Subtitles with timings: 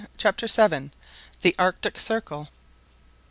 [0.17, 0.89] CHAPTER VII.
[1.43, 2.49] THE ARCTIC CIRCLE.